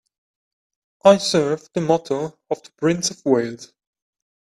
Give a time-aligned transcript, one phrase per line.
[1.05, 3.71] I serve the motto of the Prince of Wales